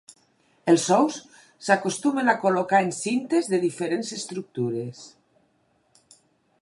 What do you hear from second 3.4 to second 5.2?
de diferents estructures.